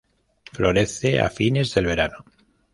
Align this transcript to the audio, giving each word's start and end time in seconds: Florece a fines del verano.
Florece 0.51 1.19
a 1.19 1.29
fines 1.29 1.75
del 1.75 1.85
verano. 1.85 2.25